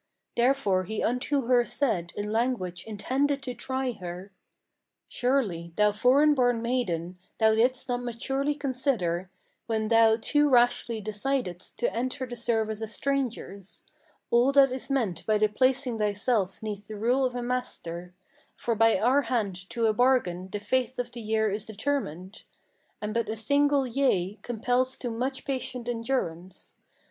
Therefore 0.35 0.85
he 0.85 1.03
unto 1.03 1.43
her 1.45 1.63
said 1.63 2.11
in 2.17 2.31
language 2.31 2.85
intended 2.85 3.43
to 3.43 3.53
try 3.53 3.91
her: 3.91 4.31
"Surely, 5.07 5.73
thou 5.75 5.91
foreign 5.91 6.33
born 6.33 6.59
maiden, 6.59 7.19
thou 7.37 7.53
didst 7.53 7.87
not 7.87 8.01
maturely 8.01 8.55
consider, 8.55 9.29
When 9.67 9.89
thou 9.89 10.17
too 10.19 10.49
rashly 10.49 11.01
decidedst 11.03 11.75
to 11.77 11.93
enter 11.95 12.25
the 12.25 12.35
service 12.35 12.81
of 12.81 12.89
strangers, 12.89 13.83
All 14.31 14.51
that 14.53 14.71
is 14.71 14.89
meant 14.89 15.23
by 15.27 15.37
the 15.37 15.47
placing 15.47 15.99
thyself 15.99 16.63
'neath 16.63 16.87
the 16.87 16.97
rule 16.97 17.23
of 17.23 17.35
a 17.35 17.43
master; 17.43 18.15
For 18.55 18.73
by 18.73 18.97
our 18.97 19.21
hand 19.21 19.69
to 19.69 19.85
a 19.85 19.93
bargain 19.93 20.49
the 20.51 20.59
fate 20.59 20.97
of 20.97 21.11
the 21.11 21.21
year 21.21 21.51
is 21.51 21.67
determined, 21.67 22.41
And 23.03 23.13
but 23.13 23.29
a 23.29 23.35
single 23.35 23.85
'yea' 23.85 24.39
compels 24.41 24.97
to 24.97 25.11
much 25.11 25.45
patient 25.45 25.87
endurance. 25.87 26.77